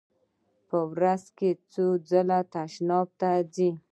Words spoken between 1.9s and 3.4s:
ځله تشناب ته